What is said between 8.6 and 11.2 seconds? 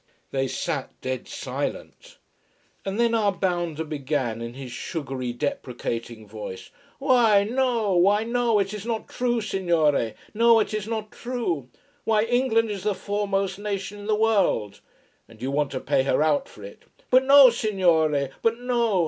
is not true, signore. No, it is not